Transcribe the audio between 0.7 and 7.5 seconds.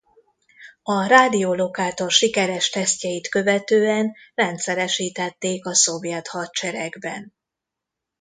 A rádiólokátor sikeres tesztjeit követően rendszeresítették a Szovjet Hadseregben.